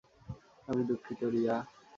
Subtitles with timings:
[0.67, 1.55] আমি দুঃখিত, রিয়া।